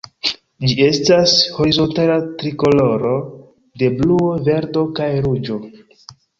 Ĝi 0.69 0.77
estas 0.85 1.33
horizontala 1.57 2.15
trikoloro 2.41 3.13
de 3.83 3.93
bluo, 4.01 4.33
verdo 4.51 4.89
kaj 5.01 5.15
ruĝo. 5.31 5.63